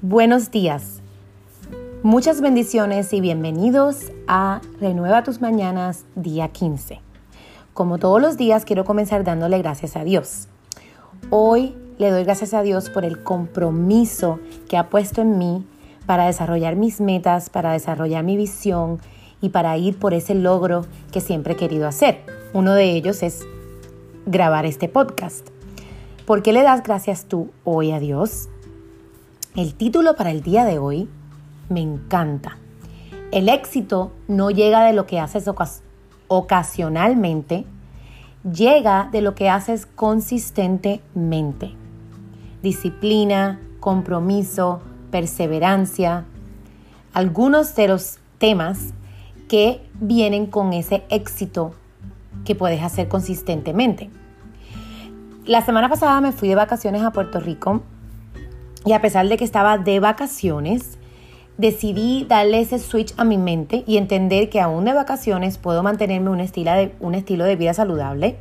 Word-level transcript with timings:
Buenos 0.00 0.52
días. 0.52 1.00
Muchas 2.04 2.40
bendiciones 2.40 3.12
y 3.12 3.20
bienvenidos 3.20 4.12
a 4.28 4.60
Renueva 4.80 5.24
tus 5.24 5.40
Mañanas, 5.40 6.04
día 6.14 6.50
15. 6.50 7.00
Como 7.74 7.98
todos 7.98 8.22
los 8.22 8.36
días, 8.36 8.64
quiero 8.64 8.84
comenzar 8.84 9.24
dándole 9.24 9.58
gracias 9.58 9.96
a 9.96 10.04
Dios. 10.04 10.46
Hoy 11.30 11.74
le 11.98 12.12
doy 12.12 12.22
gracias 12.22 12.54
a 12.54 12.62
Dios 12.62 12.90
por 12.90 13.04
el 13.04 13.24
compromiso 13.24 14.38
que 14.68 14.76
ha 14.76 14.88
puesto 14.88 15.20
en 15.20 15.36
mí 15.36 15.66
para 16.06 16.26
desarrollar 16.26 16.76
mis 16.76 17.00
metas, 17.00 17.50
para 17.50 17.72
desarrollar 17.72 18.22
mi 18.22 18.36
visión 18.36 19.00
y 19.40 19.48
para 19.48 19.76
ir 19.78 19.98
por 19.98 20.14
ese 20.14 20.36
logro 20.36 20.86
que 21.10 21.20
siempre 21.20 21.54
he 21.54 21.56
querido 21.56 21.88
hacer. 21.88 22.24
Uno 22.52 22.74
de 22.74 22.92
ellos 22.92 23.24
es 23.24 23.44
grabar 24.26 24.64
este 24.64 24.88
podcast. 24.88 25.48
¿Por 26.24 26.44
qué 26.44 26.52
le 26.52 26.62
das 26.62 26.84
gracias 26.84 27.24
tú 27.24 27.50
hoy 27.64 27.90
a 27.90 27.98
Dios? 27.98 28.48
El 29.58 29.74
título 29.74 30.14
para 30.14 30.30
el 30.30 30.40
día 30.40 30.64
de 30.64 30.78
hoy 30.78 31.08
me 31.68 31.80
encanta. 31.80 32.58
El 33.32 33.48
éxito 33.48 34.12
no 34.28 34.52
llega 34.52 34.84
de 34.84 34.92
lo 34.92 35.04
que 35.04 35.18
haces 35.18 35.50
ocasionalmente, 36.28 37.64
llega 38.44 39.08
de 39.10 39.20
lo 39.20 39.34
que 39.34 39.50
haces 39.50 39.84
consistentemente. 39.84 41.72
Disciplina, 42.62 43.60
compromiso, 43.80 44.80
perseverancia, 45.10 46.24
algunos 47.12 47.74
de 47.74 47.88
los 47.88 48.20
temas 48.38 48.94
que 49.48 49.84
vienen 49.94 50.46
con 50.46 50.72
ese 50.72 51.02
éxito 51.08 51.74
que 52.44 52.54
puedes 52.54 52.80
hacer 52.80 53.08
consistentemente. 53.08 54.08
La 55.46 55.62
semana 55.62 55.88
pasada 55.88 56.20
me 56.20 56.30
fui 56.30 56.48
de 56.48 56.54
vacaciones 56.54 57.02
a 57.02 57.10
Puerto 57.10 57.40
Rico 57.40 57.82
y 58.84 58.92
a 58.92 59.00
pesar 59.00 59.28
de 59.28 59.36
que 59.36 59.44
estaba 59.44 59.78
de 59.78 60.00
vacaciones, 60.00 60.98
decidí 61.56 62.24
darle 62.28 62.60
ese 62.60 62.78
switch 62.78 63.12
a 63.16 63.24
mi 63.24 63.36
mente 63.36 63.82
y 63.86 63.96
entender 63.96 64.48
que 64.48 64.60
aún 64.60 64.84
de 64.84 64.94
vacaciones 64.94 65.58
puedo 65.58 65.82
mantenerme 65.82 66.30
un 66.30 66.40
estilo 66.40 66.72
de, 66.72 66.94
un 67.00 67.14
estilo 67.14 67.44
de 67.44 67.56
vida 67.56 67.74
saludable 67.74 68.38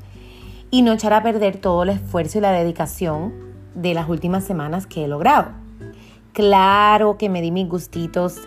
y 0.70 0.84
no 0.84 0.94
echar 0.94 1.14
a 1.14 1.24
perder 1.24 1.58
todo 1.58 1.84
el 1.84 1.90
esfuerzo 1.90 2.38
y 2.38 2.42
la 2.42 2.52
dedicación 2.52 3.34
de 3.74 3.94
las 3.94 4.08
últimas 4.08 4.44
semanas 4.44 4.86
que 4.86 5.04
he 5.04 5.08
logrado. 5.08 5.50
Claro 6.34 7.18
que 7.18 7.30
me 7.30 7.42
di 7.42 7.52
mis 7.52 7.68
gustitos, 7.68 8.42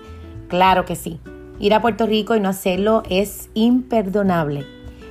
claro 0.48 0.84
que 0.84 0.94
sí. 0.94 1.20
Ir 1.58 1.74
a 1.74 1.82
Puerto 1.82 2.06
Rico 2.06 2.36
y 2.36 2.40
no 2.40 2.48
hacerlo 2.48 3.02
es 3.10 3.50
imperdonable. 3.54 4.64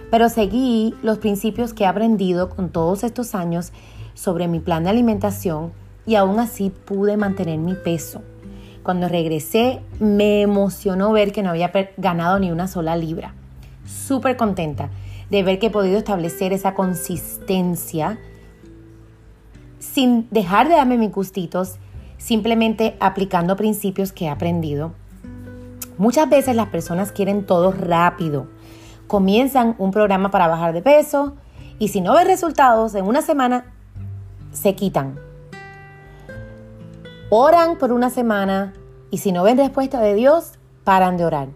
Pero 0.09 0.29
seguí 0.29 0.95
los 1.03 1.19
principios 1.19 1.73
que 1.73 1.83
he 1.83 1.87
aprendido 1.87 2.49
con 2.49 2.69
todos 2.69 3.03
estos 3.03 3.35
años 3.35 3.71
sobre 4.13 4.47
mi 4.47 4.59
plan 4.59 4.83
de 4.83 4.89
alimentación 4.89 5.71
y 6.09 6.15
aún 6.15 6.39
así 6.39 6.71
pude 6.71 7.17
mantener 7.17 7.59
mi 7.59 7.75
peso. 7.75 8.23
Cuando 8.81 9.07
regresé 9.07 9.83
me 9.99 10.41
emocionó 10.41 11.11
ver 11.11 11.31
que 11.31 11.43
no 11.43 11.51
había 11.51 11.71
ganado 11.97 12.39
ni 12.39 12.51
una 12.51 12.67
sola 12.67 12.95
libra. 12.95 13.35
Súper 13.85 14.35
contenta 14.35 14.89
de 15.29 15.43
ver 15.43 15.59
que 15.59 15.67
he 15.67 15.69
podido 15.69 15.99
establecer 15.99 16.51
esa 16.51 16.73
consistencia 16.73 18.17
sin 19.77 20.27
dejar 20.31 20.67
de 20.67 20.77
darme 20.77 20.97
mis 20.97 21.11
gustitos, 21.11 21.75
simplemente 22.17 22.97
aplicando 22.99 23.55
principios 23.55 24.11
que 24.11 24.25
he 24.25 24.29
aprendido. 24.29 24.93
Muchas 25.99 26.27
veces 26.27 26.55
las 26.55 26.69
personas 26.69 27.11
quieren 27.11 27.45
todo 27.45 27.71
rápido. 27.71 28.47
Comienzan 29.05 29.75
un 29.77 29.91
programa 29.91 30.31
para 30.31 30.47
bajar 30.47 30.73
de 30.73 30.81
peso 30.81 31.35
y 31.77 31.89
si 31.89 32.01
no 32.01 32.15
ven 32.15 32.25
resultados 32.25 32.95
en 32.95 33.05
una 33.05 33.21
semana, 33.21 33.73
se 34.51 34.73
quitan 34.73 35.28
Oran 37.31 37.77
por 37.77 37.91
una 37.91 38.09
semana 38.09 38.73
y 39.11 39.19
si 39.19 39.31
no 39.31 39.43
ven 39.43 39.57
respuesta 39.57 40.01
de 40.01 40.15
Dios, 40.15 40.53
paran 40.83 41.15
de 41.15 41.25
orar. 41.25 41.49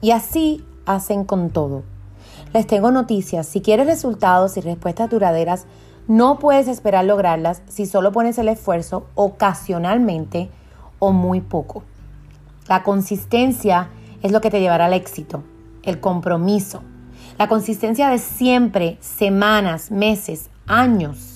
Y 0.00 0.10
así 0.10 0.64
hacen 0.84 1.24
con 1.24 1.50
todo. 1.50 1.84
Les 2.52 2.66
tengo 2.66 2.90
noticias, 2.90 3.46
si 3.46 3.60
quieres 3.60 3.86
resultados 3.86 4.56
y 4.56 4.60
respuestas 4.62 5.08
duraderas, 5.08 5.66
no 6.08 6.40
puedes 6.40 6.66
esperar 6.66 7.04
lograrlas 7.04 7.62
si 7.68 7.86
solo 7.86 8.10
pones 8.10 8.36
el 8.38 8.48
esfuerzo 8.48 9.06
ocasionalmente 9.14 10.50
o 10.98 11.12
muy 11.12 11.40
poco. 11.40 11.84
La 12.66 12.82
consistencia 12.82 13.90
es 14.22 14.32
lo 14.32 14.40
que 14.40 14.50
te 14.50 14.60
llevará 14.60 14.86
al 14.86 14.92
éxito, 14.92 15.44
el 15.84 16.00
compromiso. 16.00 16.82
La 17.38 17.46
consistencia 17.46 18.08
de 18.08 18.18
siempre, 18.18 18.98
semanas, 19.00 19.92
meses, 19.92 20.50
años. 20.66 21.31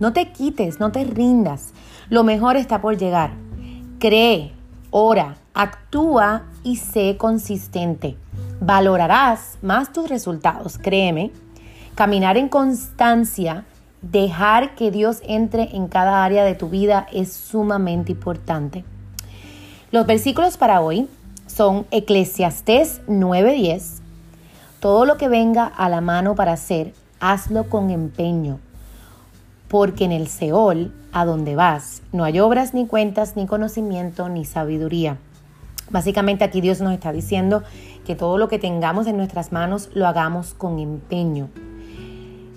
No 0.00 0.12
te 0.12 0.30
quites, 0.30 0.78
no 0.78 0.92
te 0.92 1.02
rindas. 1.02 1.72
Lo 2.08 2.22
mejor 2.22 2.56
está 2.56 2.80
por 2.80 2.96
llegar. 2.96 3.32
Cree, 3.98 4.52
ora, 4.90 5.36
actúa 5.54 6.44
y 6.62 6.76
sé 6.76 7.16
consistente. 7.18 8.16
Valorarás 8.60 9.58
más 9.60 9.92
tus 9.92 10.08
resultados, 10.08 10.78
créeme. 10.78 11.32
Caminar 11.96 12.36
en 12.36 12.48
constancia, 12.48 13.64
dejar 14.00 14.76
que 14.76 14.92
Dios 14.92 15.18
entre 15.24 15.74
en 15.74 15.88
cada 15.88 16.24
área 16.24 16.44
de 16.44 16.54
tu 16.54 16.68
vida 16.68 17.08
es 17.12 17.32
sumamente 17.32 18.12
importante. 18.12 18.84
Los 19.90 20.06
versículos 20.06 20.56
para 20.58 20.80
hoy 20.80 21.08
son 21.48 21.86
Eclesiastés 21.90 23.00
9:10. 23.08 24.00
Todo 24.78 25.04
lo 25.04 25.16
que 25.16 25.28
venga 25.28 25.64
a 25.66 25.88
la 25.88 26.00
mano 26.00 26.36
para 26.36 26.52
hacer, 26.52 26.94
hazlo 27.18 27.68
con 27.68 27.90
empeño 27.90 28.60
porque 29.68 30.04
en 30.04 30.12
el 30.12 30.28
Seol, 30.28 30.92
a 31.12 31.24
donde 31.24 31.54
vas, 31.54 32.02
no 32.12 32.24
hay 32.24 32.40
obras, 32.40 32.74
ni 32.74 32.86
cuentas, 32.86 33.36
ni 33.36 33.46
conocimiento, 33.46 34.28
ni 34.28 34.44
sabiduría. 34.44 35.18
Básicamente 35.90 36.44
aquí 36.44 36.60
Dios 36.60 36.80
nos 36.80 36.92
está 36.92 37.12
diciendo 37.12 37.62
que 38.06 38.14
todo 38.14 38.38
lo 38.38 38.48
que 38.48 38.58
tengamos 38.58 39.06
en 39.06 39.16
nuestras 39.16 39.52
manos 39.52 39.90
lo 39.94 40.06
hagamos 40.06 40.54
con 40.54 40.78
empeño. 40.78 41.48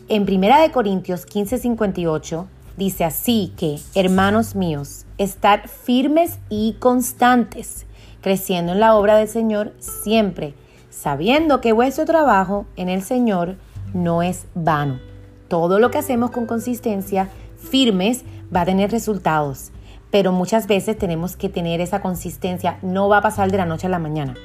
En 0.09 0.23
1 0.23 0.71
Corintios 0.73 1.25
15:58 1.25 2.45
dice 2.77 3.05
así 3.05 3.53
que, 3.55 3.79
hermanos 3.95 4.55
míos, 4.55 5.05
estar 5.17 5.67
firmes 5.67 6.39
y 6.50 6.73
constantes, 6.79 7.85
creciendo 8.21 8.73
en 8.73 8.79
la 8.79 8.95
obra 8.95 9.16
del 9.16 9.27
Señor 9.27 9.73
siempre, 9.79 10.53
sabiendo 10.89 11.61
que 11.61 11.73
vuestro 11.73 12.05
trabajo 12.05 12.66
en 12.75 12.89
el 12.89 13.01
Señor 13.01 13.55
no 13.94 14.23
es 14.23 14.45
vano 14.53 15.10
todo 15.51 15.79
lo 15.79 15.91
que 15.91 15.97
hacemos 15.97 16.31
con 16.31 16.45
consistencia, 16.45 17.28
firmes, 17.57 18.23
va 18.56 18.62
a 18.62 18.66
tener 18.66 18.89
resultados. 18.89 19.72
Pero 20.09 20.31
muchas 20.31 20.66
veces 20.66 20.97
tenemos 20.97 21.35
que 21.35 21.50
tener 21.50 21.81
esa 21.81 22.01
consistencia, 22.01 22.78
no 22.81 23.09
va 23.09 23.17
a 23.17 23.22
pasar 23.22 23.51
de 23.51 23.57
la 23.57 23.66
noche 23.66 23.88
a 23.88 23.89
la 23.89 24.00
mañana. 24.00 24.35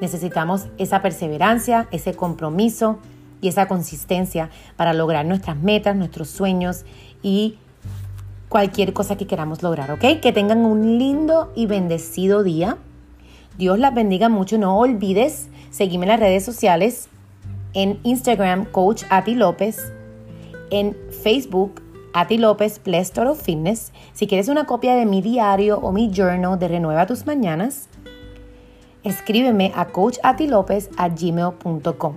Necesitamos 0.00 0.68
esa 0.78 1.02
perseverancia, 1.02 1.88
ese 1.90 2.14
compromiso 2.14 3.00
y 3.40 3.48
esa 3.48 3.66
consistencia 3.66 4.48
para 4.76 4.92
lograr 4.92 5.26
nuestras 5.26 5.56
metas, 5.56 5.96
nuestros 5.96 6.28
sueños 6.28 6.84
y 7.20 7.58
cualquier 8.48 8.92
cosa 8.92 9.16
que 9.16 9.26
queramos 9.26 9.64
lograr, 9.64 9.90
¿ok? 9.90 10.20
Que 10.22 10.32
tengan 10.32 10.64
un 10.64 10.98
lindo 11.00 11.50
y 11.56 11.66
bendecido 11.66 12.44
día. 12.44 12.78
Dios 13.58 13.76
las 13.80 13.92
bendiga 13.92 14.28
mucho. 14.28 14.56
No 14.56 14.78
olvides 14.78 15.48
seguirme 15.72 16.06
en 16.06 16.10
las 16.10 16.20
redes 16.20 16.44
sociales, 16.44 17.08
en 17.74 17.98
Instagram, 18.04 18.66
Coach 18.66 19.02
Ati 19.10 19.34
López, 19.34 19.92
en 20.70 20.96
Facebook, 21.22 21.82
Ati 22.12 22.38
López 22.38 22.78
Plestor 22.78 23.26
of 23.26 23.40
Fitness. 23.40 23.92
Si 24.12 24.26
quieres 24.26 24.48
una 24.48 24.64
copia 24.64 24.94
de 24.94 25.06
mi 25.06 25.22
diario 25.22 25.78
o 25.78 25.92
mi 25.92 26.10
journal 26.12 26.58
de 26.58 26.68
Renueva 26.68 27.06
tus 27.06 27.26
Mañanas, 27.26 27.88
escríbeme 29.04 29.72
a 29.74 29.86
coachatilopez 29.86 30.90
a 30.96 31.08
gmail.com. 31.08 32.16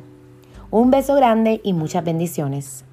Un 0.72 0.92
beso 0.92 1.16
grande 1.16 1.62
y 1.64 1.74
muchas 1.74 2.04
bendiciones. 2.04 2.86